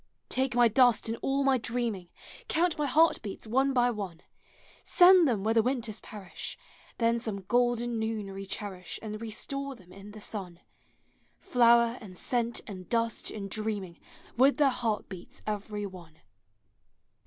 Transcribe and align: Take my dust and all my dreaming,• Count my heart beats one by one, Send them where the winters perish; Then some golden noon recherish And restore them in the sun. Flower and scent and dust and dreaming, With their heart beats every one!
Take 0.29 0.55
my 0.55 0.67
dust 0.67 1.09
and 1.09 1.17
all 1.21 1.43
my 1.43 1.59
dreaming,• 1.59 2.07
Count 2.47 2.75
my 2.75 2.87
heart 2.87 3.21
beats 3.21 3.45
one 3.45 3.71
by 3.71 3.91
one, 3.91 4.23
Send 4.83 5.27
them 5.27 5.43
where 5.43 5.53
the 5.53 5.61
winters 5.61 5.99
perish; 5.99 6.57
Then 6.97 7.19
some 7.19 7.41
golden 7.43 7.99
noon 7.99 8.31
recherish 8.31 8.97
And 9.03 9.21
restore 9.21 9.75
them 9.75 9.91
in 9.93 10.09
the 10.09 10.19
sun. 10.19 10.61
Flower 11.37 11.99
and 12.01 12.17
scent 12.17 12.61
and 12.65 12.89
dust 12.89 13.29
and 13.29 13.47
dreaming, 13.47 13.99
With 14.35 14.57
their 14.57 14.69
heart 14.69 15.07
beats 15.07 15.43
every 15.45 15.85
one! 15.85 16.17